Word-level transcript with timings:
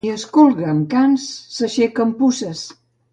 Qui 0.05 0.09
es 0.11 0.21
colga 0.37 0.69
amb 0.71 0.87
cans, 0.93 1.27
s'aixeca 1.57 2.05
amb 2.07 2.17
puces. 2.23 2.65